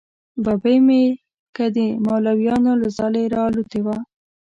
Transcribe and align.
ببۍ 0.43 0.77
مې 0.87 1.03
که 1.55 1.65
د 1.75 1.77
مولیانو 2.05 2.71
له 2.81 2.87
ځالې 2.97 3.23
را 3.33 3.41
الوتې 3.47 3.79
وه. 3.85 3.97